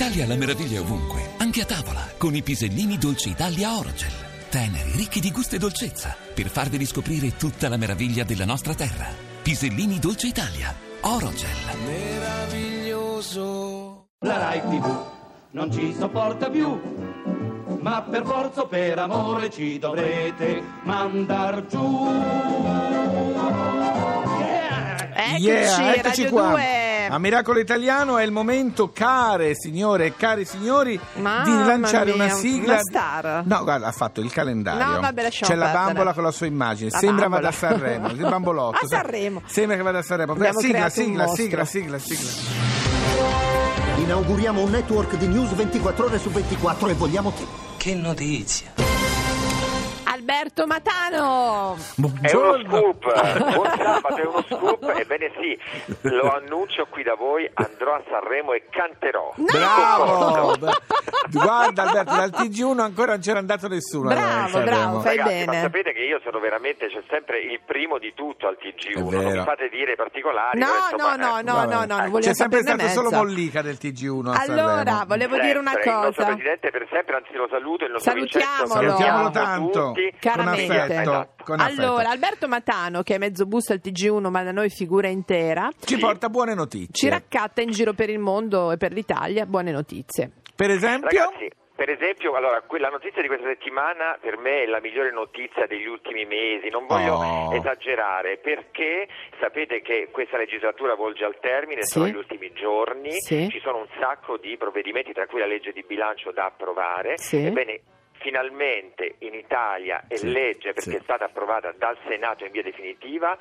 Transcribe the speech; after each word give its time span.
Italia 0.00 0.28
la 0.28 0.36
meraviglia 0.36 0.78
è 0.78 0.80
ovunque, 0.80 1.30
anche 1.38 1.62
a 1.62 1.64
tavola, 1.64 2.06
con 2.18 2.32
i 2.36 2.40
pisellini 2.40 2.98
Dolce 2.98 3.30
Italia 3.30 3.76
Orogel. 3.76 4.12
Teneri, 4.48 4.92
ricchi 4.92 5.18
di 5.18 5.32
gusto 5.32 5.56
e 5.56 5.58
dolcezza, 5.58 6.14
per 6.34 6.46
farvi 6.46 6.76
riscoprire 6.76 7.34
tutta 7.36 7.68
la 7.68 7.76
meraviglia 7.76 8.22
della 8.22 8.44
nostra 8.44 8.76
terra. 8.76 9.08
Pisellini 9.42 9.98
Dolce 9.98 10.28
Italia 10.28 10.72
Orogel. 11.00 11.48
meraviglioso. 11.84 14.10
La 14.20 14.38
Rai 14.38 14.60
TV 14.60 15.02
non 15.50 15.72
ci 15.72 15.92
sopporta 15.98 16.48
più, 16.48 16.80
ma 17.80 18.00
per 18.02 18.22
forza 18.24 18.60
o 18.60 18.68
per 18.68 19.00
amore 19.00 19.50
ci 19.50 19.80
dovrete 19.80 20.62
mandar 20.84 21.66
giù. 21.66 22.06
Yeah! 24.38 25.10
Eccoci, 25.12 25.42
Yeah, 25.42 25.94
eccoci 25.96 26.22
Radio 26.22 26.30
qua. 26.30 26.50
2. 26.50 26.77
A 27.10 27.18
Miracolo 27.18 27.58
Italiano 27.58 28.18
è 28.18 28.24
il 28.24 28.30
momento, 28.32 28.90
care 28.92 29.54
signore 29.54 30.06
e 30.06 30.16
cari 30.16 30.44
signori, 30.44 30.98
Mamma 31.14 31.42
di 31.44 31.50
lanciare 31.66 32.12
mia, 32.12 32.24
una 32.24 32.28
sigla. 32.34 32.72
una 32.74 32.80
star. 32.82 33.42
No, 33.46 33.62
guarda, 33.62 33.86
ha 33.86 33.92
fatto 33.92 34.20
il 34.20 34.30
calendario. 34.30 34.84
No, 34.84 35.00
vabbè, 35.00 35.22
lasciamo 35.22 35.50
C'è 35.50 35.56
la 35.58 35.64
perdere. 35.66 35.86
bambola 35.86 36.12
con 36.12 36.22
la 36.22 36.30
sua 36.30 36.46
immagine. 36.46 36.90
La 36.90 36.98
Sembra 36.98 37.28
bambola. 37.28 37.50
vada 37.50 37.66
a 37.66 37.70
Sanremo. 37.70 38.08
Il 38.08 38.20
bambolotto. 38.20 38.78
A 38.84 38.86
Sanremo. 38.86 39.42
Sembra 39.46 39.76
che 39.76 39.82
vada 39.82 39.98
a 39.98 40.02
Sanremo. 40.02 40.32
Abbiamo 40.32 40.60
sigla, 40.60 40.88
sigla, 40.90 41.26
sigla, 41.28 41.64
sigla, 41.64 41.98
sigla. 41.98 42.30
Inauguriamo 43.96 44.62
un 44.62 44.70
network 44.70 45.16
di 45.16 45.26
news 45.26 45.52
24 45.54 46.04
ore 46.06 46.18
su 46.18 46.30
24 46.30 46.88
e 46.88 46.94
vogliamo 46.94 47.32
che... 47.36 47.46
Che 47.76 47.94
notizia! 47.94 48.77
Alberto 50.30 50.66
Matano. 50.66 51.74
È 52.20 52.34
uno 52.34 52.58
Buongiorno. 52.58 52.68
scoop, 52.68 53.54
buon 53.54 53.66
sabato, 53.78 54.16
è 54.16 54.26
uno 54.26 54.44
scoop, 54.46 54.92
ebbene 54.98 55.32
sì, 55.40 55.58
lo 56.02 56.34
annuncio 56.34 56.86
qui 56.90 57.02
da 57.02 57.14
voi, 57.14 57.48
andrò 57.54 57.94
a 57.94 58.02
Sanremo 58.10 58.52
e 58.52 58.64
canterò. 58.68 59.32
Bravo! 59.36 60.54
Guarda 61.32 61.82
Alberto, 61.82 62.14
dal 62.14 62.30
TG1 62.30 62.78
ancora 62.78 63.12
non 63.12 63.20
c'era 63.20 63.38
andato 63.38 63.68
nessuno. 63.68 64.08
Bravo, 64.10 64.60
bravo, 64.60 65.00
fai 65.00 65.16
Ragazzi, 65.16 65.44
ma 65.46 65.50
bene. 65.52 65.60
sapete 65.62 65.92
che 65.94 66.02
io 66.02 66.20
sono 66.22 66.38
veramente, 66.40 66.88
c'è 66.88 67.02
sempre 67.08 67.40
il 67.40 67.60
primo 67.64 67.96
di 67.98 68.12
tutto 68.14 68.46
al 68.48 68.58
TG1, 68.60 68.96
È 68.96 69.00
non 69.00 69.32
mi 69.32 69.42
fate 69.44 69.68
dire 69.70 69.92
i 69.92 69.96
particolari. 69.96 70.58
No, 70.58 70.66
insomma, 70.92 71.16
no, 71.16 71.26
no, 71.26 71.38
eh, 71.38 71.42
no, 71.42 71.64
no, 71.64 71.84
no, 71.86 72.06
non 72.06 72.20
C'è 72.20 72.34
sempre 72.34 72.60
stato 72.60 72.86
solo. 72.88 73.10
Mollica 73.10 73.62
del 73.62 73.78
TG1 73.80 74.26
a 74.28 74.40
Allora, 74.42 74.74
Sanremo. 74.84 75.04
volevo 75.06 75.38
dire 75.38 75.58
una 75.58 75.70
sempre, 75.72 75.90
Il 75.90 75.96
nostro 75.96 76.24
cosa. 76.24 76.34
presidente 76.36 76.70
per 76.70 76.86
sempre, 76.92 77.16
anzi 77.16 77.32
lo 77.32 77.48
saluto, 77.50 77.84
il 77.86 77.92
nostro 77.92 78.10
Salutiamolo. 78.12 78.54
Vincenzo, 78.58 78.72
Salutiamolo 78.74 79.22
salutiamo 79.22 79.30
tanto, 79.30 79.92
tutti. 79.92 80.16
Caramente. 80.20 80.66
con 80.66 80.76
affetto. 80.76 81.00
Esatto. 81.00 81.44
con 81.44 81.60
affetto. 81.60 81.82
Allora, 81.82 82.10
Alberto 82.10 82.48
Matano, 82.48 83.02
che 83.02 83.14
è 83.14 83.18
mezzo 83.18 83.46
busto 83.46 83.72
al 83.72 83.80
TG1, 83.82 84.28
ma 84.30 84.42
da 84.42 84.52
noi 84.52 84.68
figura 84.70 85.08
intera, 85.08 85.68
Ci 85.78 85.96
porta 85.98 86.28
buone 86.28 86.54
notizie. 86.54 86.92
ci 86.92 87.08
raccatta 87.08 87.60
in 87.62 87.70
giro 87.70 87.92
per 87.92 88.10
il 88.10 88.18
mondo 88.18 88.72
e 88.72 88.76
per 88.76 88.92
l'Italia 88.92 89.46
buone 89.46 89.70
notizie. 89.72 90.30
Per 90.54 90.70
esempio? 90.70 91.08
Ragazzi, 91.08 91.48
per 91.78 91.88
esempio, 91.90 92.32
allora, 92.34 92.60
quella 92.62 92.88
notizia 92.88 93.22
di 93.22 93.28
questa 93.28 93.46
settimana 93.46 94.18
per 94.20 94.36
me 94.36 94.64
è 94.64 94.66
la 94.66 94.80
migliore 94.80 95.12
notizia 95.12 95.66
degli 95.68 95.86
ultimi 95.86 96.24
mesi. 96.24 96.68
Non 96.70 96.86
voglio 96.86 97.14
Oh. 97.14 97.54
esagerare 97.54 98.38
perché 98.38 99.06
sapete 99.40 99.80
che 99.80 100.08
questa 100.10 100.36
legislatura 100.36 100.96
volge 100.96 101.24
al 101.24 101.38
termine, 101.40 101.82
Sì. 101.84 101.92
sono 102.00 102.08
gli 102.08 102.16
ultimi 102.16 102.50
giorni, 102.52 103.12
Sì. 103.12 103.48
ci 103.48 103.60
sono 103.60 103.78
un 103.78 103.86
sacco 104.00 104.36
di 104.38 104.56
provvedimenti, 104.56 105.12
tra 105.12 105.26
cui 105.28 105.38
la 105.38 105.46
legge 105.46 105.70
di 105.70 105.84
bilancio 105.86 106.32
da 106.32 106.46
approvare. 106.46 107.16
Sì. 107.16 107.44
Ebbene, 107.46 107.80
finalmente 108.20 109.16
in 109.20 109.34
Italia 109.34 110.04
è 110.08 110.16
Sì, 110.16 110.30
legge 110.30 110.72
perché 110.72 110.90
sì. 110.90 110.96
è 110.96 111.00
stata 111.02 111.24
approvata 111.24 111.72
dal 111.76 111.96
Senato 112.06 112.44
in 112.44 112.52
via 112.52 112.62
definitiva 112.62 113.36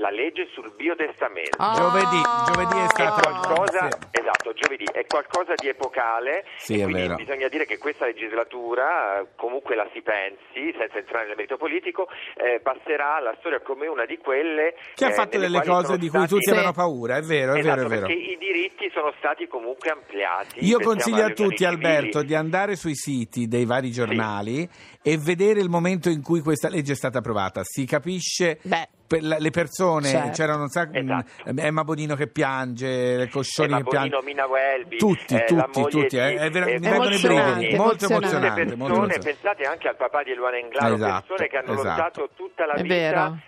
la 0.00 0.10
legge 0.10 0.48
sul 0.52 0.72
biotestamento. 0.74 1.56
Ah. 1.58 1.74
Giovedì, 1.76 2.20
giovedì 2.52 2.76
è 2.80 2.84
È 2.84 2.88
stato 2.88 3.20
qualcosa, 3.20 3.88
sì. 3.90 3.98
esatto, 4.10 4.52
giovedì, 4.54 4.84
è 4.90 5.04
qualcosa 5.06 5.52
di 5.54 5.68
epocale 5.68 6.44
Sì, 6.58 6.74
e 6.74 6.80
è 6.80 6.82
quindi 6.84 7.02
vero. 7.02 7.14
bisogna 7.16 7.48
dire 7.48 7.66
che 7.66 7.78
questa 7.78 8.06
legislatura, 8.06 9.24
comunque 9.36 9.76
la 9.76 9.86
si 9.92 10.00
pensi, 10.02 10.74
senza 10.76 10.96
entrare 10.98 11.26
nel 11.26 11.36
merito 11.36 11.56
politico, 11.56 12.08
eh, 12.36 12.60
passerà 12.60 13.16
alla 13.16 13.34
storia 13.38 13.60
come 13.60 13.86
una 13.86 14.06
di 14.06 14.16
quelle 14.18 14.74
Che 14.94 15.04
ha 15.04 15.08
eh, 15.10 15.12
fatto 15.12 15.38
delle 15.38 15.60
cose 15.62 15.98
di 15.98 16.08
cui 16.08 16.26
tutti 16.26 16.44
Sì. 16.44 16.50
avevano 16.50 16.72
paura, 16.72 17.16
è 17.16 17.22
vero, 17.22 17.54
è 17.54 17.58
Esatto, 17.58 17.74
vero, 17.76 17.86
è 17.86 17.90
vero. 17.90 18.06
perché 18.06 18.22
i 18.22 18.36
diritti 18.38 18.90
sono 18.92 19.12
stati 19.18 19.46
comunque 19.46 19.90
ampliati. 19.90 20.64
Io 20.64 20.80
consiglio 20.80 21.24
a 21.24 21.30
tutti, 21.30 21.64
Alberto, 21.64 22.20
civili. 22.20 22.26
di 22.26 22.34
andare 22.34 22.74
sui 22.76 22.94
siti 22.94 23.46
dei 23.48 23.66
vari 23.66 23.90
giornali 23.90 24.66
e 25.02 25.16
vedere 25.18 25.60
il 25.60 25.68
momento 25.68 26.08
in 26.10 26.22
cui 26.22 26.40
questa 26.40 26.68
legge 26.68 26.92
è 26.92 26.96
stata 26.96 27.18
approvata. 27.18 27.62
Si 27.64 27.86
capisce 27.86 28.58
Beh. 28.62 28.88
per 29.06 29.22
la- 29.22 29.38
le 29.38 29.50
persone, 29.50 30.08
Certo. 30.08 30.30
c'erano 30.32 30.62
un 30.62 30.68
sacco, 30.68 30.96
Esatto. 30.98 31.52
mh, 31.52 31.58
Emma 31.58 31.84
Bonino 31.84 32.14
che 32.14 32.26
piange, 32.28 33.28
Coscioni 33.30 33.68
Emma 33.68 33.78
che 33.78 33.88
piange. 33.88 34.08
Bonino, 34.10 34.26
Mina 34.26 34.46
Welby, 34.46 34.96
Tutti, 34.98 35.34
eh, 35.34 35.44
tutti, 35.44 35.82
tutti, 35.84 36.06
di- 36.08 36.16
eh, 36.18 36.34
è 36.36 36.50
vera- 36.50 36.66
eh, 36.66 36.78
mi 36.78 36.88
vengono 36.88 37.04
i 37.04 37.14
Emozionante, 37.14 37.54
brividi, 37.58 37.76
molto 37.76 38.04
emozionante. 38.04 38.62
Tutte 38.62 38.76
molto 38.76 38.94
persone, 38.94 39.14
emozionante. 39.14 39.18
pensate 39.20 39.62
anche 39.64 39.88
al 39.88 39.96
papà 39.96 40.22
di 40.22 40.30
Eluana 40.32 40.58
Englaro, 40.58 40.94
Esatto, 40.94 41.26
persone 41.26 41.48
che 41.48 41.56
hanno 41.56 41.72
esatto. 41.72 41.88
lottato 41.88 42.30
tutta 42.36 42.66
la 42.66 42.74
È 42.74 42.82
vita 42.82 42.94
vero. 42.94 43.38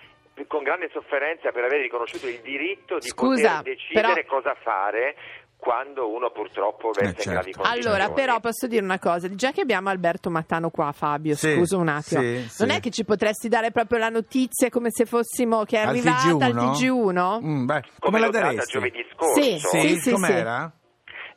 con 0.48 0.62
grande 0.62 0.88
sofferenza 0.90 1.50
per 1.52 1.64
aver 1.64 1.82
riconosciuto 1.82 2.26
il 2.26 2.40
diritto 2.42 2.98
di 2.98 3.06
Scusa, 3.08 3.58
poter 3.58 3.74
decidere 3.76 4.22
però- 4.24 4.40
cosa 4.40 4.56
fare 4.62 5.14
quando 5.62 6.12
uno 6.12 6.32
purtroppo 6.32 6.90
versa 6.90 7.12
certo. 7.12 7.28
in 7.28 7.34
gravi 7.34 7.52
condizioni. 7.52 7.86
Allora, 7.86 8.10
però 8.12 8.40
posso 8.40 8.66
dire 8.66 8.82
una 8.82 8.98
cosa, 8.98 9.32
già 9.32 9.52
che 9.52 9.60
abbiamo 9.60 9.90
Alberto 9.90 10.28
Matano 10.28 10.70
qua, 10.70 10.90
Fabio, 10.90 11.36
Sì, 11.36 11.54
scusa 11.54 11.76
un 11.76 11.86
attimo, 11.86 12.20
sì, 12.20 12.34
non 12.58 12.70
sì. 12.70 12.76
è 12.76 12.80
che 12.80 12.90
ci 12.90 13.04
potresti 13.04 13.48
dare 13.48 13.70
proprio 13.70 13.98
la 13.98 14.08
notizia 14.08 14.68
come 14.70 14.88
se 14.90 15.06
fossimo 15.06 15.62
che 15.62 15.76
è 15.76 15.82
Al 15.82 15.88
arrivata 15.90 16.46
al 16.46 16.54
TG1? 16.54 16.72
TG1? 16.72 17.44
Mm, 17.44 17.64
beh, 17.66 17.80
come, 17.80 17.90
come 18.00 18.18
la 18.18 18.28
daresti? 18.28 18.72
giovedì 18.72 19.06
scorso. 19.14 19.40
Sì, 19.40 19.58
Sì, 19.60 20.00
sì, 20.00 20.10
com'era? 20.10 20.72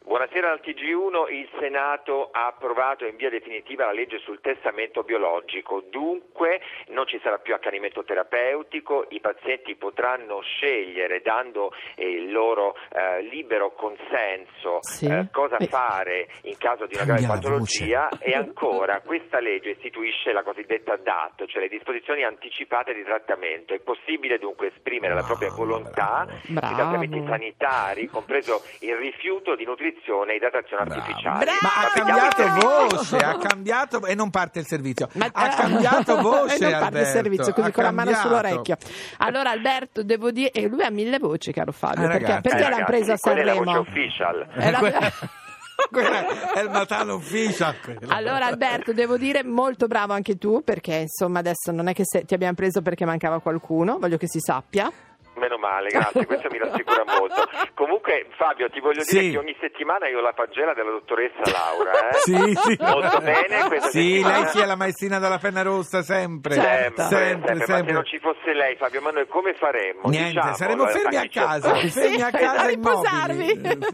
Buonasera 0.05 0.51
al 0.51 0.59
TG1, 0.63 1.33
il 1.33 1.49
Senato 1.59 2.29
ha 2.31 2.45
approvato 2.45 3.07
in 3.07 3.15
via 3.15 3.31
definitiva 3.31 3.85
la 3.85 3.91
legge 3.91 4.19
sul 4.19 4.39
testamento 4.39 5.01
biologico, 5.01 5.81
dunque 5.89 6.61
non 6.89 7.07
ci 7.07 7.19
sarà 7.23 7.39
più 7.39 7.55
accanimento 7.55 8.03
terapeutico, 8.03 9.07
i 9.09 9.19
pazienti 9.19 9.75
potranno 9.75 10.41
scegliere 10.41 11.21
dando 11.21 11.71
eh, 11.95 12.07
il 12.07 12.31
loro 12.31 12.75
eh, 12.93 13.23
libero 13.23 13.73
consenso 13.73 14.77
Sì. 14.81 15.07
eh, 15.07 15.29
cosa 15.31 15.57
Beh. 15.57 15.65
fare 15.65 16.27
in 16.43 16.57
caso 16.59 16.85
di 16.85 16.93
una 16.93 17.05
grave 17.05 17.25
patologia 17.25 18.07
e 18.19 18.35
ancora 18.35 19.01
questa 19.01 19.39
legge 19.39 19.71
istituisce 19.71 20.31
la 20.33 20.43
cosiddetta 20.43 20.97
DAT, 20.97 21.45
cioè 21.47 21.63
le 21.63 21.67
disposizioni 21.67 22.23
anticipate 22.23 22.93
di 22.93 23.03
trattamento. 23.03 23.73
È 23.73 23.79
possibile 23.79 24.37
dunque 24.37 24.67
esprimere 24.67 25.15
la 25.15 25.23
propria 25.23 25.47
Bravo, 25.49 25.65
volontà 25.65 26.25
bravo. 26.27 26.41
Bravo. 26.53 26.75
trattamenti 26.75 27.23
sanitari, 27.25 28.05
compreso 28.05 28.61
il 28.81 28.95
rifiuto 28.97 29.55
di 29.55 29.65
nutrizione 29.65 29.93
e 30.31 30.35
idratazione 30.35 30.83
Bravo. 30.85 31.01
artificiali. 31.01 31.39
Bravo. 31.45 31.57
Ma 31.61 31.69
ha 31.81 31.91
cambiato 31.93 32.67
voce, 32.89 33.17
ha 33.17 33.37
cambiato 33.37 34.05
e 34.05 34.15
non 34.15 34.29
parte 34.29 34.59
il 34.59 34.65
servizio. 34.65 35.09
Ma- 35.13 35.29
ha 35.31 35.47
cambiato 35.49 36.21
voce. 36.21 36.55
e 36.57 36.59
non 36.59 36.71
parte 36.71 36.97
il 36.99 37.05
Alberto, 37.05 37.09
servizio 37.11 37.53
così 37.53 37.67
ha 37.69 37.71
con 37.71 37.83
la 37.83 37.91
mano 37.91 38.11
cambiato. 38.11 38.27
sull'orecchio. 38.35 38.77
Allora 39.19 39.49
Alberto, 39.51 40.03
devo 40.03 40.31
dire, 40.31 40.51
e 40.51 40.67
lui 40.67 40.83
ha 40.83 40.89
mille 40.91 41.17
voci, 41.19 41.51
caro 41.51 41.71
Fabio, 41.71 42.03
Eh, 42.05 42.07
perché, 42.07 42.21
ragazzi. 42.23 42.41
perché 42.41 42.65
Eh, 42.65 42.69
l'hanno 42.69 42.85
preso 42.85 43.11
a 43.13 43.17
quella 43.17 43.41
è 43.41 43.43
la 43.45 43.53
voce 43.53 43.65
Sanremo? 43.65 43.79
official. 43.89 44.47
È 44.55 44.71
la- 44.71 44.77
Quella- 44.79 45.11
Quella 45.91 46.53
è 46.53 46.61
il 46.61 46.69
Matano 46.69 47.13
Official. 47.15 47.75
quella. 47.81 48.15
Allora 48.15 48.45
Alberto, 48.45 48.93
devo 48.93 49.17
dire 49.17 49.43
molto 49.43 49.87
bravo 49.87 50.13
anche 50.13 50.37
tu, 50.37 50.61
perché 50.63 50.95
insomma 50.95 51.39
adesso 51.39 51.71
non 51.73 51.87
è 51.89 51.93
che 51.93 52.03
se- 52.05 52.23
ti 52.23 52.33
abbiamo 52.33 52.53
preso 52.53 52.81
perché 52.81 53.03
mancava 53.03 53.41
qualcuno, 53.41 53.97
voglio 53.99 54.15
che 54.15 54.27
si 54.29 54.39
sappia. 54.39 54.89
Meno 55.35 55.57
male, 55.57 55.89
grazie, 55.89 56.25
questo 56.27 56.47
mi 56.49 56.57
rassicura 56.57 57.03
molto. 57.05 57.43
Comunque 57.73 58.27
Fabio, 58.37 58.69
ti 58.69 58.79
voglio 58.79 59.03
dire 59.03 59.21
Sì. 59.21 59.31
che 59.31 59.37
ogni 59.37 59.55
settimana 59.59 60.07
io 60.07 60.19
ho 60.19 60.21
la 60.21 60.33
pagella 60.33 60.73
della 60.73 60.91
dottoressa 60.91 61.41
Laura. 61.51 62.09
Eh? 62.09 62.13
Sì, 62.19 62.55
sì. 62.55 62.77
Molto 62.79 63.19
bene, 63.19 63.67
questa 63.67 63.89
Sì, 63.89 64.13
settimana. 64.15 64.37
lei 64.39 64.47
sia 64.47 64.65
la 64.65 64.75
maestrina 64.75 65.19
della 65.19 65.37
penna 65.37 65.61
rossa 65.61 66.01
sempre. 66.03 66.53
Sempre, 66.53 67.03
Sempre, 67.03 67.17
sempre, 67.17 67.53
ma 67.53 67.59
se 67.59 67.65
sempre. 67.73 67.93
non 67.93 68.05
ci 68.05 68.19
fosse 68.19 68.53
lei, 68.53 68.75
Fabio, 68.77 69.01
ma 69.01 69.11
noi 69.11 69.27
come 69.27 69.53
faremmo? 69.55 70.07
Niente, 70.09 70.29
Diciamolo, 70.31 70.55
saremo 70.55 70.87
eh, 70.87 70.91
fermi 70.91 71.15
a 71.17 71.27
casa, 71.29 71.75
fermi 71.89 72.21
a 72.21 72.31
casa 72.31 72.69
immobili. 72.69 72.75
riposarvi. 72.75 73.45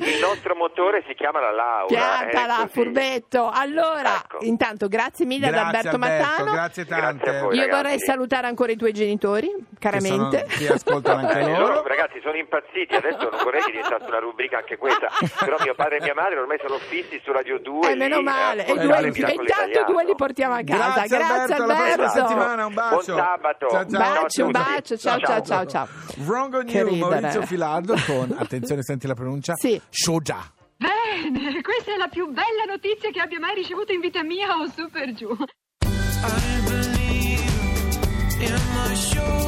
Il 0.12 0.20
nostro 0.22 0.56
motore 0.56 1.04
si 1.08 1.14
chiama 1.16 1.40
la 1.40 1.52
Laura. 1.52 1.88
Piantala, 1.88 2.64
eh, 2.66 2.68
furbetto. 2.70 3.50
Allora, 3.52 4.16
Ecco. 4.24 4.38
intanto 4.42 4.88
grazie 4.88 5.26
mille 5.26 5.48
ad 5.48 5.54
Grazie 5.54 5.68
Alberto 5.78 5.96
Alberto, 5.96 6.26
Mattano. 6.28 6.52
grazie 6.52 6.86
Grazie 6.86 7.02
tante. 7.06 7.30
a 7.30 7.42
voi. 7.42 7.56
Io 7.56 7.62
ragazzi. 7.62 7.82
vorrei 7.82 8.00
salutare 8.00 8.48
ancora 8.48 8.72
i 8.72 8.76
tuoi 8.76 8.94
genitori, 8.94 9.50
Che 9.82 9.90
caramente. 9.90 10.46
sono- 10.48 10.58
Ti 10.58 10.68
ascoltano 10.68 11.20
anche 11.28 11.40
Eh, 11.40 11.50
loro. 11.50 11.68
loro, 11.74 11.88
ragazzi, 11.88 12.20
sono 12.22 12.36
impazziti. 12.38 12.94
Adesso 12.94 13.30
non 13.30 13.40
vorrei 13.44 13.62
che 13.64 13.72
diventasse 13.72 14.06
una 14.06 14.20
rubrica 14.20 14.58
anche 14.60 14.78
questa. 14.78 15.08
Però 15.40 15.58
mio 15.64 15.74
padre 15.74 15.98
e 15.98 16.02
mia 16.02 16.14
madre 16.14 16.38
ormai 16.40 16.60
sono 16.62 16.78
fissi 16.78 17.20
su 17.24 17.32
Radio 17.32 17.58
2. 17.60 17.92
Eh, 17.92 17.96
meno 17.96 18.18
lì, 18.18 18.24
male. 18.24 18.66
E, 18.66 18.74
due, 18.78 18.98
e 18.98 19.08
intanto 19.08 19.42
Italiano. 19.42 19.86
due 19.92 20.04
li 20.06 20.16
portiamo 20.16 20.54
a 20.54 20.62
casa. 20.64 21.06
Grazie, 21.08 21.16
Alberto, 21.18 21.54
alla 21.64 21.66
prossima 21.74 21.92
Alberto. 21.94 22.10
settimana, 22.20 22.66
un 22.68 22.74
bacio. 22.74 23.14
Buon 23.14 23.26
sabato. 23.26 23.68
Ciao, 23.70 23.82
Un 23.82 23.90
ciao. 23.90 24.00
bacio, 24.22 24.46
un 24.46 24.52
bacio. 24.52 24.98
Ciao, 24.98 25.20
ciao, 25.20 25.42
ciao, 25.42 25.66
ciao. 25.66 25.88
Wrong 26.26 26.54
on 26.54 26.66
Che 26.66 26.78
you. 26.78 26.96
Maurizio 26.98 27.42
Filardo 27.46 27.96
con, 28.06 28.36
attenzione 28.38 28.84
senti 28.84 29.08
la 29.08 29.16
pronuncia, 29.16 29.56
Sì. 29.56 29.82
Shoja. 29.90 30.38
Bene, 30.78 31.62
questa 31.62 31.94
è 31.94 31.98
la 31.98 32.08
più 32.08 32.28
bella 32.28 32.64
notizia 32.68 33.10
che 33.12 33.20
abbia 33.20 33.40
mai 33.40 33.56
ricevuto 33.56 33.92
in 33.94 34.00
vita 34.00 34.24
mia 34.24 34.56
o 34.56 34.68
su 34.68 34.90
per 34.90 35.14
giù. 35.14 35.30
I 35.30 36.62
believe 36.66 37.42
in 38.40 38.54
my 38.74 38.96
shoulders 38.96 39.41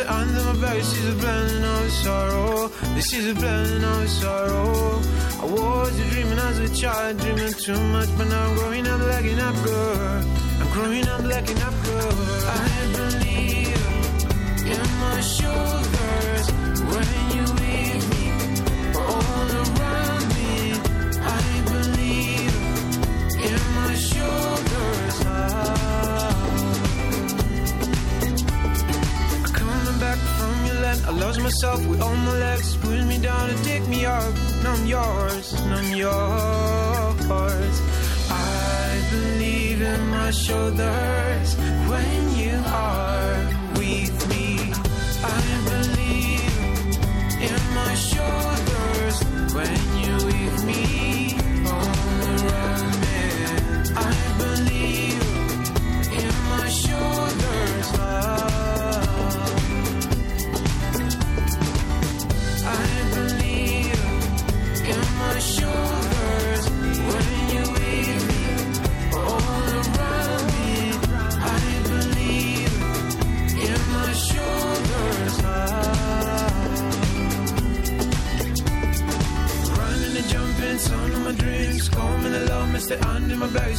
stay 0.00 0.08
under 0.08 0.44
my 0.44 0.60
bed. 0.60 0.84
She's 0.84 1.08
a 1.08 1.14
blending 1.14 1.64
of 1.64 1.90
sorrow. 1.90 2.68
This 2.94 3.12
is 3.12 3.30
a 3.30 3.34
blending 3.34 3.84
of 3.84 4.08
sorrow. 4.08 5.00
I 5.40 5.44
was 5.44 5.98
a 5.98 6.10
dreaming 6.10 6.38
as 6.38 6.58
a 6.58 6.74
child, 6.74 7.18
dreaming 7.18 7.52
too 7.52 7.80
much, 7.92 8.08
but 8.16 8.28
now 8.28 8.48
I'm 8.48 8.54
growing 8.56 8.86
up, 8.86 9.00
lacking 9.00 9.38
up, 9.38 9.54
girl. 9.64 10.24
I'm 10.60 10.70
growing 10.72 11.08
up, 11.08 11.22
lacking 11.22 11.62
up, 11.62 11.74
girl. 11.84 12.12
I 12.46 12.68
believe 12.96 14.72
in 14.72 14.90
my 15.00 15.20
shoulders 15.20 15.79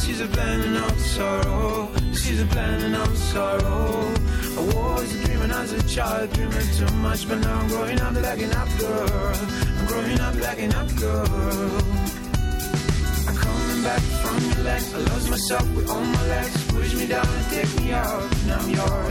She's 0.04 0.20
a 0.20 0.26
planning 0.26 0.76
of 0.76 1.00
sorrow. 1.00 1.88
She's 2.12 2.42
a 2.42 2.46
planning 2.46 2.94
of 2.94 3.16
sorrow. 3.16 4.12
I 4.58 4.60
was 4.74 5.24
dreaming 5.24 5.50
as 5.52 5.72
a 5.72 5.82
child, 5.88 6.32
dreaming 6.32 6.68
too 6.76 6.92
much, 6.96 7.28
but 7.28 7.38
now 7.38 7.60
I'm 7.60 7.68
growing 7.68 8.00
up, 8.00 8.14
lacking 8.14 8.52
up, 8.52 8.68
girl. 8.78 9.34
I'm 9.78 9.86
growing 9.86 10.20
up, 10.20 10.34
lacking 10.34 10.74
up, 10.74 10.88
girl. 10.96 11.82
I'm 13.28 13.36
coming 13.36 13.82
back 13.84 14.02
from 14.22 14.38
your 14.50 14.64
legs. 14.64 14.92
I 14.92 14.98
lost 14.98 15.30
myself 15.30 15.66
with 15.76 15.88
all 15.88 16.04
my 16.04 16.26
legs. 16.26 16.72
Push 16.72 16.94
me 16.96 17.06
down 17.06 17.26
and 17.26 17.46
take 17.50 17.80
me 17.80 17.92
out. 17.92 18.28
Now 18.46 18.58
I'm 18.58 18.70
yours, 18.70 19.01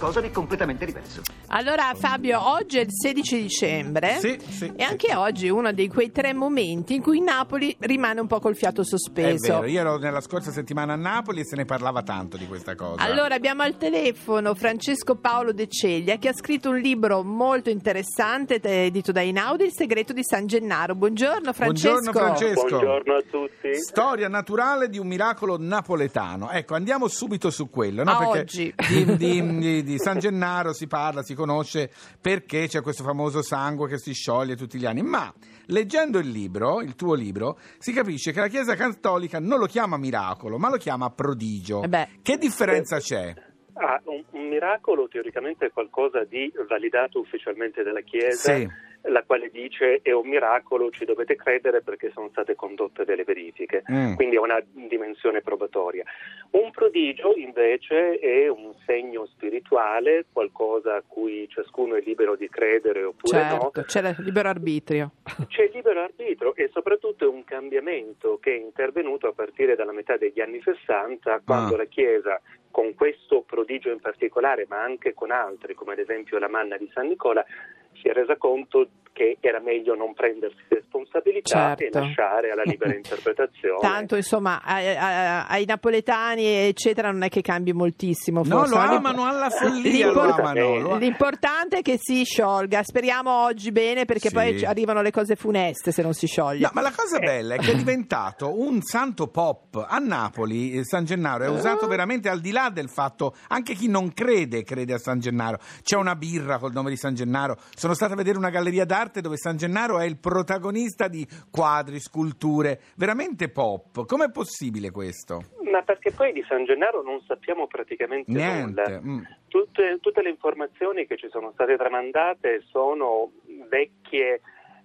qualcosa 0.00 0.20
di 0.22 0.30
completamente 0.30 0.86
diverso. 0.86 1.20
Allora 1.48 1.92
Fabio, 1.94 2.40
oggi 2.42 2.78
è 2.78 2.80
il 2.80 2.88
16 2.90 3.42
dicembre 3.42 4.16
Sì, 4.18 4.38
sì, 4.48 4.72
e 4.74 4.82
anche 4.82 5.14
oggi 5.14 5.48
è 5.48 5.50
uno 5.50 5.72
di 5.72 5.88
quei 5.88 6.10
tre 6.10 6.32
momenti 6.32 6.94
in 6.94 7.02
cui 7.02 7.20
Napoli 7.20 7.76
rimane 7.80 8.20
un 8.20 8.26
po' 8.26 8.40
col 8.40 8.56
fiato 8.56 8.80
È 8.80 8.84
sospeso. 8.84 9.60
vero, 9.60 9.66
io 9.66 9.80
ero 9.80 9.98
nella 9.98 10.22
scorsa 10.22 10.50
settimana 10.50 10.94
a 10.94 10.96
Napoli 10.96 11.40
e 11.40 11.44
se 11.44 11.56
ne 11.56 11.66
parlava 11.66 12.02
tanto 12.02 12.38
di 12.38 12.46
questa 12.46 12.74
cosa. 12.74 13.02
Allora 13.02 13.34
abbiamo 13.34 13.62
al 13.62 13.76
telefono 13.76 14.54
Francesco 14.54 15.16
Paolo 15.16 15.52
De 15.52 15.68
Ceglia 15.68 16.16
che 16.16 16.28
ha 16.28 16.32
scritto 16.32 16.70
un 16.70 16.78
libro 16.78 17.22
molto 17.22 17.68
interessante 17.68 18.58
eh, 18.60 18.86
edito 18.86 19.12
da 19.12 19.20
Inaudi, 19.20 19.64
Il 19.64 19.72
segreto 19.72 20.14
di 20.14 20.22
San 20.24 20.46
Gennaro. 20.46 20.94
Buongiorno 20.94 21.52
Francesco. 21.52 22.00
Buongiorno 22.00 22.12
Francesco. 22.12 22.66
Buongiorno 22.68 23.14
a 23.14 23.22
tutti. 23.30 23.74
Storia 23.74 24.28
naturale 24.28 24.88
di 24.88 24.98
un 24.98 25.06
miracolo 25.06 25.56
napoletano. 25.58 26.50
Ecco, 26.50 26.74
andiamo 26.74 27.06
subito 27.06 27.50
su 27.50 27.68
quello. 27.68 28.02
No? 28.02 28.12
A 28.12 28.18
Perché 28.18 28.38
oggi. 28.38 28.74
Di, 28.88 29.16
di- 29.16 29.82
di- 29.82 29.89
di 29.90 29.98
San 29.98 30.18
Gennaro 30.18 30.72
si 30.72 30.86
parla, 30.86 31.22
si 31.22 31.34
conosce 31.34 31.90
perché 32.20 32.66
c'è 32.66 32.80
questo 32.82 33.02
famoso 33.02 33.42
sangue 33.42 33.88
che 33.88 33.98
si 33.98 34.12
scioglie 34.12 34.56
tutti 34.56 34.78
gli 34.78 34.86
anni. 34.86 35.02
Ma 35.02 35.32
leggendo 35.66 36.18
il 36.18 36.28
libro, 36.28 36.80
il 36.80 36.94
tuo 36.94 37.14
libro, 37.14 37.58
si 37.78 37.92
capisce 37.92 38.32
che 38.32 38.40
la 38.40 38.48
Chiesa 38.48 38.74
Cattolica 38.74 39.38
non 39.40 39.58
lo 39.58 39.66
chiama 39.66 39.96
miracolo, 39.96 40.58
ma 40.58 40.70
lo 40.70 40.76
chiama 40.76 41.10
prodigio. 41.10 41.82
Eh 41.82 41.88
beh. 41.88 42.08
Che 42.22 42.36
differenza 42.38 42.98
c'è? 42.98 43.34
Ah, 43.74 44.00
un, 44.04 44.22
un 44.32 44.48
miracolo 44.48 45.08
teoricamente 45.08 45.66
è 45.66 45.70
qualcosa 45.70 46.24
di 46.24 46.52
validato 46.68 47.18
ufficialmente 47.18 47.82
dalla 47.82 48.02
Chiesa, 48.02 48.54
Sì. 48.54 48.68
La 49.04 49.22
quale 49.24 49.48
dice 49.50 50.00
è 50.02 50.12
un 50.12 50.28
miracolo, 50.28 50.90
ci 50.90 51.04
dovete 51.04 51.34
credere 51.36 51.80
perché 51.82 52.10
sono 52.12 52.28
state 52.30 52.54
condotte 52.54 53.04
delle 53.04 53.24
verifiche, 53.24 53.82
Mm. 53.90 54.14
quindi 54.14 54.36
è 54.36 54.38
una 54.38 54.62
dimensione 54.70 55.40
probatoria. 55.40 56.04
Un 56.50 56.70
prodigio 56.70 57.34
invece 57.36 58.18
è 58.18 58.48
un 58.48 58.74
segno 58.84 59.26
spirituale, 59.26 60.26
qualcosa 60.32 60.96
a 60.96 61.02
cui 61.06 61.48
ciascuno 61.48 61.94
è 61.96 62.00
libero 62.02 62.36
di 62.36 62.48
credere 62.48 63.02
oppure 63.04 63.42
no. 63.42 63.70
Certo, 63.72 63.82
c'è 63.82 64.00
il 64.08 64.16
libero 64.18 64.48
arbitrio. 64.48 65.12
C'è 65.48 65.62
il 65.64 65.70
libero 65.72 66.00
arbitro 66.02 66.54
e 66.54 66.68
soprattutto 66.72 67.24
è 67.24 67.28
un 67.28 67.44
cambiamento 67.44 68.38
che 68.40 68.52
è 68.54 68.58
intervenuto 68.58 69.28
a 69.28 69.32
partire 69.32 69.76
dalla 69.76 69.92
metà 69.92 70.16
degli 70.16 70.40
anni 70.40 70.60
60, 70.62 71.40
quando 71.44 71.74
Ah. 71.74 71.78
la 71.78 71.84
Chiesa, 71.84 72.40
con 72.70 72.94
questo 72.94 73.42
prodigio 73.42 73.90
in 73.90 74.00
particolare, 74.00 74.66
ma 74.68 74.82
anche 74.82 75.12
con 75.14 75.30
altri, 75.30 75.74
come 75.74 75.92
ad 75.92 75.98
esempio 75.98 76.38
la 76.38 76.48
manna 76.48 76.76
di 76.76 76.88
San 76.92 77.08
Nicola, 77.08 77.44
si 77.94 78.08
è 78.08 78.12
resa 78.12 78.36
conto 78.36 78.88
che 79.12 79.36
era 79.40 79.60
meglio 79.60 79.94
non 79.94 80.14
prendersi 80.14 80.56
responsabilità 80.68 81.76
Certo. 81.76 81.98
e 81.98 82.00
lasciare 82.00 82.50
alla 82.52 82.62
libera 82.64 82.94
interpretazione. 82.96 83.80
Tanto 83.80 84.16
insomma 84.16 84.60
ai, 84.62 84.88
ai- 84.96 85.44
ai 85.48 85.64
napoletani 85.64 86.44
eccetera 86.46 87.10
non 87.10 87.22
è 87.22 87.28
che 87.28 87.40
cambi 87.42 87.72
moltissimo. 87.72 88.42
No, 88.44 88.58
forse. 88.64 88.74
lo 88.74 88.80
L'imp- 88.80 88.94
amano 89.06 89.26
alla 89.26 89.50
follia, 89.50 90.06
lo 90.06 90.12
L'import- 90.22 90.38
amano. 90.38 90.76
lo- 90.78 90.96
L'importante 90.96 91.78
è 91.78 91.82
che 91.82 91.96
si 91.98 92.24
sciolga. 92.24 92.82
Speriamo 92.82 93.44
oggi 93.44 93.72
bene 93.72 94.04
perché 94.04 94.28
Sì. 94.28 94.34
poi 94.34 94.64
arrivano 94.64 95.02
le 95.02 95.10
cose 95.10 95.36
funeste 95.36 95.92
se 95.92 96.02
non 96.02 96.14
si 96.14 96.26
scioglie. 96.26 96.62
No, 96.64 96.70
ma 96.72 96.80
la 96.80 96.92
cosa 96.94 97.18
bella 97.18 97.54
è 97.54 97.58
che 97.58 97.72
è 97.72 97.74
diventato 97.74 98.58
un 98.60 98.80
santo 98.82 99.26
pop 99.28 99.84
a 99.88 99.98
Napoli. 99.98 100.72
eh, 100.78 100.84
San 100.84 101.04
Gennaro 101.04 101.44
è 101.44 101.48
usato 101.48 101.86
veramente 101.86 102.28
al 102.28 102.40
di 102.40 102.52
là 102.52 102.70
del 102.72 102.88
fatto, 102.88 103.34
anche 103.48 103.74
chi 103.74 103.88
non 103.88 104.12
crede, 104.12 104.62
crede 104.62 104.94
a 104.94 104.98
San 104.98 105.18
Gennaro. 105.20 105.58
C'è 105.82 105.96
una 105.96 106.14
birra 106.14 106.58
col 106.58 106.72
nome 106.72 106.90
di 106.90 106.96
San 106.96 107.14
Gennaro. 107.14 107.56
Sono 107.74 107.94
stato 107.94 108.12
a 108.12 108.16
vedere 108.16 108.38
una 108.38 108.50
galleria 108.50 108.84
d'arte 108.84 108.99
dove 109.08 109.36
San 109.38 109.56
Gennaro 109.56 109.98
è 109.98 110.04
il 110.04 110.18
protagonista 110.18 111.08
di 111.08 111.26
quadri, 111.50 111.98
sculture, 112.00 112.80
veramente 112.96 113.48
pop. 113.48 114.04
Com'è 114.04 114.30
possibile 114.30 114.90
questo? 114.90 115.44
Ma 115.70 115.82
perché 115.82 116.10
poi 116.12 116.32
di 116.32 116.44
San 116.46 116.64
Gennaro 116.64 117.02
non 117.02 117.22
sappiamo 117.26 117.66
praticamente 117.66 118.30
Niente. 118.30 119.00
nulla. 119.00 119.00
mm. 119.00 119.22
Tutte, 119.48 119.98
tutte 120.00 120.22
le 120.22 120.28
informazioni 120.28 121.06
che 121.06 121.16
ci 121.16 121.28
sono 121.30 121.50
state 121.52 121.76
tramandate 121.76 122.62
sono 122.70 123.30
vecchie, 123.68 124.40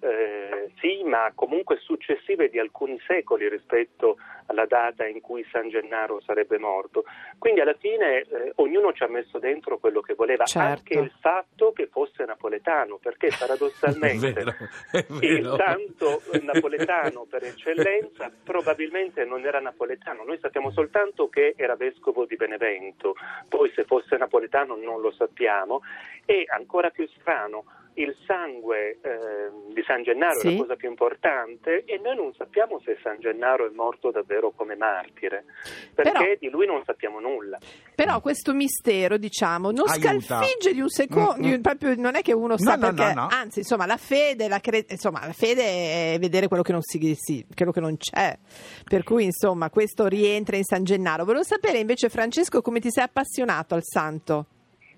eh, 0.05 0.71
sì, 0.79 1.01
ma 1.03 1.31
comunque 1.33 1.77
successive 1.77 2.49
di 2.49 2.59
alcuni 2.59 2.99
secoli 3.07 3.49
rispetto 3.49 4.17
alla 4.47 4.65
data 4.65 5.05
in 5.07 5.19
cui 5.21 5.43
San 5.51 5.69
Gennaro 5.69 6.21
sarebbe 6.21 6.59
morto. 6.59 7.03
Quindi 7.39 7.61
alla 7.61 7.73
fine 7.73 8.21
eh, 8.21 8.51
ognuno 8.57 8.93
ci 8.93 9.01
ha 9.03 9.07
messo 9.07 9.39
dentro 9.39 9.79
quello 9.79 10.01
che 10.01 10.13
voleva, 10.13 10.43
Certo. 10.45 10.67
anche 10.69 10.99
il 10.99 11.11
fatto 11.19 11.71
che 11.73 11.87
fosse 11.87 12.23
napoletano, 12.25 12.97
perché 12.97 13.27
È 13.33 13.37
paradossalmente 13.37 14.31
vero, 14.33 14.53
è 14.91 15.05
il 15.25 15.41
vero. 15.41 15.55
santo 15.55 16.21
napoletano 16.41 17.25
per 17.27 17.43
eccellenza 17.43 18.31
probabilmente 18.43 19.25
non 19.25 19.43
era 19.45 19.59
napoletano, 19.59 20.23
noi 20.23 20.37
sappiamo 20.39 20.69
soltanto 20.71 21.27
che 21.29 21.53
era 21.57 21.75
vescovo 21.75 22.25
di 22.25 22.35
Benevento, 22.35 23.15
poi 23.49 23.71
se 23.73 23.83
fosse 23.85 24.17
napoletano 24.17 24.75
non 24.75 25.01
lo 25.01 25.11
sappiamo 25.11 25.81
e 26.25 26.45
ancora 26.47 26.89
più 26.91 27.07
strano, 27.19 27.65
il 27.95 28.15
sangue 28.25 28.99
eh, 29.01 29.49
di 29.73 29.81
San 29.85 30.03
Gennaro 30.03 30.39
Sì. 30.39 30.47
è 30.47 30.51
la 30.51 30.57
cosa 30.61 30.75
più 30.75 30.89
importante 30.89 31.83
e 31.85 31.97
noi 32.03 32.15
non 32.15 32.33
sappiamo 32.33 32.79
se 32.83 32.97
San 33.01 33.19
Gennaro 33.19 33.65
è 33.65 33.71
morto 33.73 34.11
davvero 34.11 34.51
come 34.51 34.75
martire, 34.75 35.45
perché 35.93 36.11
Però- 36.11 36.25
di 36.39 36.49
lui 36.49 36.65
non 36.65 36.81
sappiamo 36.85 37.19
nulla. 37.19 37.57
Però 37.95 38.19
questo 38.21 38.53
mistero, 38.53 39.17
diciamo, 39.17 39.71
non 39.71 39.87
Aiuta. 39.87 40.19
scalfigge 40.19 40.73
di 40.73 40.81
un 40.81 40.89
secondo, 40.89 41.47
Mm, 41.47 41.53
mm. 41.53 41.61
proprio 41.61 41.95
non 41.95 42.15
è 42.15 42.21
che 42.21 42.33
uno 42.33 42.57
sa 42.57 42.75
No, 42.75 42.91
perché, 42.93 43.13
no, 43.13 43.21
no. 43.21 43.27
anzi, 43.31 43.59
insomma, 43.59 43.85
la 43.85 43.97
fede, 43.97 44.47
la 44.47 44.59
cre- 44.59 44.85
insomma, 44.89 45.25
la 45.25 45.33
fede 45.33 46.13
è 46.13 46.17
vedere 46.19 46.47
quello 46.47 46.63
che 46.63 46.71
non 46.73 46.81
si, 46.81 47.15
si- 47.17 47.45
quello 47.55 47.71
che 47.71 47.79
non 47.79 47.95
c'è. 47.97 48.37
Per 48.83 49.03
cui, 49.03 49.23
insomma, 49.23 49.69
questo 49.69 50.07
rientra 50.07 50.57
in 50.57 50.63
San 50.63 50.83
Gennaro. 50.83 51.23
Volevo 51.23 51.43
sapere 51.43 51.77
invece 51.77 52.09
Francesco 52.09 52.61
come 52.61 52.79
ti 52.81 52.89
sei 52.91 53.05
appassionato 53.05 53.73
al 53.75 53.83
santo. 53.83 54.47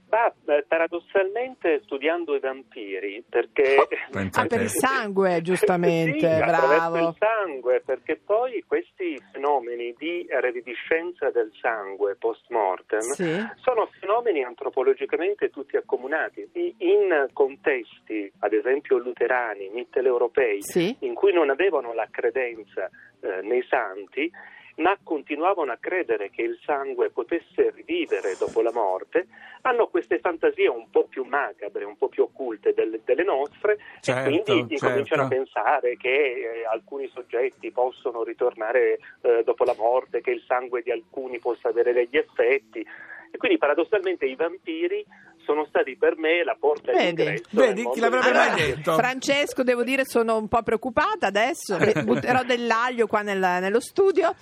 Ma 0.10 0.34
eh, 0.46 0.64
paradossalmente 0.66 1.82
studiando 1.84 2.34
i 2.36 2.40
vampiri, 2.40 3.24
perché... 3.28 3.76
Pensa 4.10 4.42
Ah, 4.42 4.46
per 4.46 4.62
il 4.62 4.70
sangue, 4.70 5.42
giustamente, 5.42 6.20
Sì, 6.34 6.38
bravo. 6.46 6.98
il 7.10 7.16
sangue, 7.18 7.82
perché 7.86 8.16
poi 8.16 8.64
questi 8.66 9.22
fenomeni 9.34 9.94
di 9.98 10.26
reviviscenza 10.30 11.30
del 11.30 11.52
sangue 11.60 12.16
post 12.16 12.46
mortem 12.50 13.02
Sì. 13.02 13.46
sono 13.62 13.90
fenomeni 14.00 14.44
antropologicamente 14.44 15.50
tutti 15.50 15.76
accomunati 15.76 16.50
in 16.78 17.28
contesti, 17.34 18.32
ad 18.40 18.54
esempio 18.54 18.98
luterani, 18.98 19.70
mitteleuropei, 19.74 20.62
Sì. 20.62 20.96
in 21.00 21.14
cui 21.16 21.34
non 21.34 21.50
avevano 21.50 21.94
la 21.94 22.08
credenza 22.10 22.90
eh, 23.22 23.42
nei 23.42 23.64
santi, 23.70 24.32
ma 24.78 24.98
continuavano 25.02 25.72
a 25.72 25.78
credere 25.80 26.30
che 26.30 26.44
il 26.44 26.60
sangue 26.64 27.10
potesse 27.10 27.72
rivivere 27.72 28.36
dopo 28.38 28.62
la 28.62 28.72
morte, 28.72 29.28
hanno 29.62 29.88
queste 29.88 30.20
fantasie 30.20 30.68
un 30.68 30.90
po' 30.90 31.06
più 31.06 31.24
macabre, 31.24 31.84
un 31.84 31.98
po' 31.98 32.10
più 32.10 32.24
occulte 32.24 32.74
del- 32.74 33.02
delle 33.04 33.24
nostre 33.24 33.78
Certo, 34.02 34.30
e 34.30 34.42
quindi 34.44 34.74
incominciano 34.74 35.24
a 35.24 35.28
certo. 35.28 35.36
pensare 35.36 35.98
che 35.98 36.10
eh, 36.10 36.66
alcuni 36.66 37.08
soggetti 37.08 37.72
possono 37.72 38.24
ritornare 38.24 39.00
eh, 39.22 39.44
dopo 39.44 39.64
la 39.64 39.76
morte, 39.76 40.22
che 40.22 40.32
il 40.32 40.44
sangue 40.46 40.82
di 40.84 40.92
alcuni 40.92 41.40
possa 41.40 41.70
avere 41.70 41.94
degli 41.94 42.18
effetti. 42.18 42.86
E 43.30 43.38
quindi 43.38 43.58
paradossalmente 43.58 44.26
i 44.26 44.36
vampiri 44.36 45.06
sono 45.48 45.66
stati 45.70 45.96
per 45.98 46.18
me 46.18 46.44
la 46.44 46.56
porta 46.60 46.92
Vedi? 46.92 47.06
d'ingresso. 47.16 47.44
Vedi, 47.52 47.90
chi 47.94 48.00
l'avrebbe 48.02 48.32
mai 48.34 48.54
detto? 48.56 48.94
Francesco, 48.94 49.64
devo 49.64 49.84
dire, 49.84 50.04
sono 50.06 50.36
un 50.38 50.48
po' 50.50 50.62
preoccupata 50.62 51.28
adesso. 51.28 51.78
Butterò 52.04 52.44
dell'aglio 52.44 53.08
qua 53.08 53.22
nel- 53.22 53.40
nello 53.40 53.80
studio. 53.80 54.36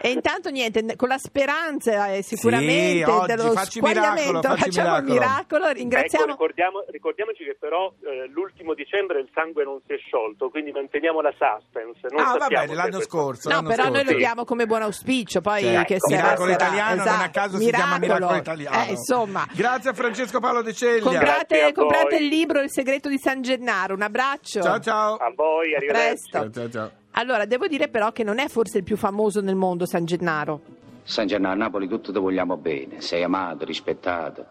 E 0.00 0.10
intanto, 0.10 0.50
niente, 0.50 0.94
con 0.96 1.08
la 1.08 1.18
speranza 1.18 2.12
eh, 2.12 2.22
sicuramente 2.22 2.70
Sì, 2.72 3.02
oggi 3.02 3.26
dello 3.26 3.52
squagliamento, 3.56 4.30
miracolo, 4.30 4.40
facci 4.42 4.62
facciamo 4.62 4.96
il 4.96 5.02
miracolo. 5.04 5.12
miracolo. 5.12 5.64
Ecco, 5.66 5.72
Ringraziamo. 5.78 6.26
ricordiamo- 6.26 6.84
ricordiamoci 6.88 7.44
che 7.44 7.56
però 7.58 7.92
eh, 8.04 8.28
l'ultimo 8.28 8.74
dicembre 8.74 9.18
il 9.20 9.28
sangue 9.34 9.64
non 9.64 9.80
si 9.86 9.92
è 9.94 9.96
sciolto, 9.98 10.48
quindi 10.50 10.70
manteniamo 10.70 11.20
la 11.20 11.32
suspense. 11.32 12.06
Non 12.10 12.20
Ah, 12.24 12.36
vabbè, 12.38 12.68
se 12.68 12.74
l'anno 12.74 12.90
questo- 12.96 13.00
scorso. 13.08 13.48
No, 13.48 13.54
l'anno 13.56 13.68
però 13.68 13.82
noi 13.84 13.94
scorso. 13.96 14.12
lo 14.12 14.16
diamo 14.18 14.44
come 14.44 14.66
buon 14.66 14.82
auspicio. 14.82 15.40
Poi 15.40 15.60
Certo. 15.62 15.84
che 15.84 15.96
sarà, 15.98 16.22
Miracolo 16.22 16.50
sarà. 16.52 16.64
italiano, 16.64 16.94
non 16.96 17.08
a 17.08 17.12
Esatto. 17.14 17.30
caso 17.32 17.58
si 17.58 17.70
chiama 17.70 17.98
Miracolo 17.98 18.36
italiano. 18.36 18.76
Eh, 18.84 18.90
insomma, 18.90 19.46
Grazie 19.52 19.90
a 19.90 19.92
Francesco 19.94 20.38
Paolo 20.40 20.51
De 20.60 20.74
Ceglia. 20.74 21.02
Comprate, 21.02 21.62
a 21.62 21.72
comprate 21.72 22.16
il 22.16 22.26
libro 22.26 22.60
Il 22.60 22.70
segreto 22.70 23.08
di 23.08 23.16
San 23.18 23.40
Gennaro. 23.40 23.94
Un 23.94 24.02
abbraccio. 24.02 24.60
Ciao 24.60 24.78
ciao. 24.80 25.14
A 25.16 25.32
voi, 25.34 25.72
A 25.72 25.78
arrivederci. 25.78 26.28
presto. 26.30 26.38
Ciao, 26.38 26.50
ciao, 26.50 26.70
ciao. 26.70 26.90
Allora, 27.12 27.46
devo 27.46 27.66
dire 27.66 27.88
però 27.88 28.12
che 28.12 28.24
non 28.24 28.38
è 28.38 28.48
forse 28.48 28.78
il 28.78 28.84
più 28.84 28.96
famoso 28.96 29.40
nel 29.40 29.54
mondo 29.54 29.86
San 29.86 30.04
Gennaro. 30.04 30.60
San 31.04 31.26
Gennaro 31.26 31.54
a 31.54 31.56
Napoli 31.56 31.88
tutto 31.88 32.12
ti 32.12 32.18
vogliamo 32.18 32.56
bene, 32.56 33.00
sei 33.00 33.22
amato, 33.22 33.64
rispettato, 33.64 34.46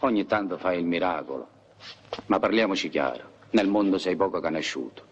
ogni 0.00 0.24
tanto 0.26 0.56
fai 0.58 0.78
il 0.78 0.84
miracolo. 0.84 1.48
Ma 2.26 2.38
parliamoci 2.38 2.88
chiaro, 2.88 3.22
nel 3.50 3.68
mondo 3.68 3.98
sei 3.98 4.14
poco 4.16 4.40
conosciuto. 4.40 5.02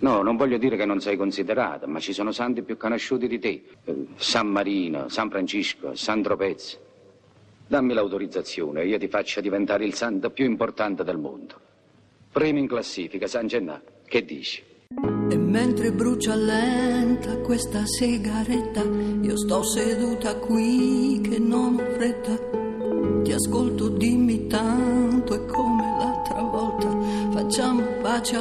No, 0.00 0.22
non 0.22 0.36
voglio 0.36 0.58
dire 0.58 0.76
che 0.76 0.84
non 0.84 1.00
sei 1.00 1.16
considerato, 1.16 1.86
ma 1.88 1.98
ci 2.00 2.12
sono 2.12 2.30
santi 2.32 2.62
più 2.62 2.76
conosciuti 2.76 3.26
di 3.26 3.38
te. 3.38 3.64
Eh, 3.84 4.06
San 4.16 4.46
Marino, 4.48 5.08
San 5.08 5.28
Francisco, 5.30 5.94
San 5.94 6.22
Tropez. 6.22 6.78
Dammi 7.68 7.92
l'autorizzazione 7.92 8.80
e 8.80 8.86
io 8.86 8.98
ti 8.98 9.08
faccio 9.08 9.42
diventare 9.42 9.84
il 9.84 9.92
santo 9.92 10.30
più 10.30 10.46
importante 10.46 11.04
del 11.04 11.18
mondo. 11.18 11.54
Primo 12.32 12.58
in 12.58 12.66
classifica, 12.66 13.26
San 13.26 13.46
Gennaro. 13.46 13.82
Che 14.06 14.24
dici? 14.24 14.64
E 15.30 15.36
mentre 15.36 15.92
brucia 15.92 16.34
lenta 16.34 17.36
questa 17.40 17.84
sigaretta, 17.84 18.82
io 19.20 19.36
sto 19.36 19.62
seduta 19.64 20.36
qui 20.36 21.20
che 21.22 21.38
non 21.38 21.74
ho 21.74 21.92
fretta. 21.92 22.38
Ti 23.22 23.32
ascolto, 23.32 23.90
dimmi 23.90 24.46
tanto 24.46 25.34
e 25.34 25.44
come 25.44 25.82
l'altra 25.98 26.40
volta. 26.40 26.88
Facciamo 27.32 27.82
pace 28.00 28.36
a 28.36 28.40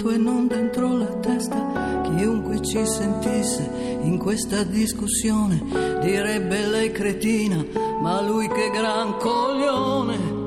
letto 0.00 0.10
e 0.10 0.16
non 0.16 0.46
dentro 0.46 0.96
la 0.96 1.12
testa. 1.20 2.02
Chiunque 2.02 2.62
ci 2.62 2.84
sentisse 2.86 3.98
in 4.02 4.18
questa 4.18 4.62
discussione 4.62 5.62
direbbe 6.00 6.66
lei 6.66 6.90
cretina, 6.90 7.64
ma 8.00 8.20
lui 8.22 8.48
che 8.48 8.70
gran 8.72 9.16
coglione. 9.18 10.38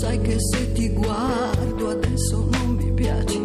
Sai 0.00 0.20
che 0.20 0.36
se 0.38 0.72
ti 0.72 0.90
guardo 0.90 1.90
adesso 1.90 2.46
non 2.52 2.76
mi 2.76 2.92
piaci, 2.92 3.37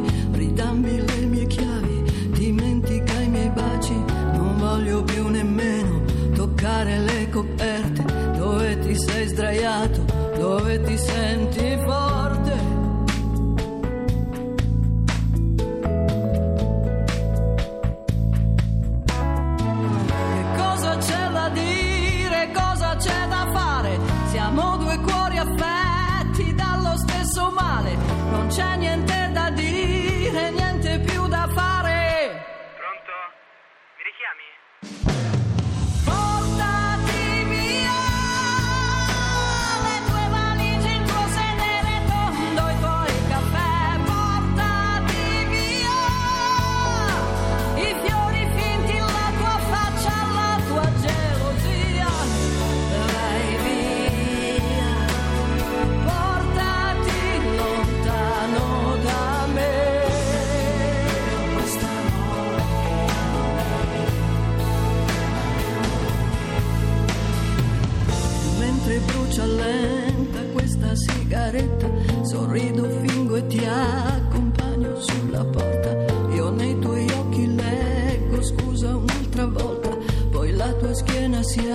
dove 10.73 10.81
ti 10.81 10.97
senti 10.97 11.77
forte. 11.85 12.51
Che 20.33 20.57
cosa 20.57 20.97
c'è 20.97 21.29
da 21.31 21.49
dire, 21.49 22.51
cosa 22.53 22.95
c'è 22.95 23.27
da 23.27 23.49
fare? 23.51 23.99
Siamo 24.31 24.77
due 24.77 24.97
cuori 24.99 25.37
affetti 25.37 26.55
dallo 26.55 26.97
stesso 26.97 27.51
male. 27.51 27.95
Non 28.31 28.47
c'è 28.47 28.77
niente 28.77 29.12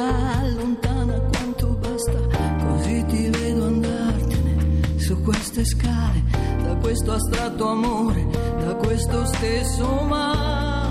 allontana 0.09 1.21
quanto 1.21 1.67
basta, 1.81 2.19
così 2.65 3.05
ti 3.07 3.29
vedo 3.29 3.67
andartene 3.67 4.99
su 4.99 5.23
queste 5.23 5.65
scale, 5.65 6.23
da 6.63 6.75
questo 6.77 7.13
astratto 7.13 7.69
amore, 7.69 8.27
da 8.65 8.75
questo 8.77 9.25
stesso 9.27 10.03
mare. 10.03 10.88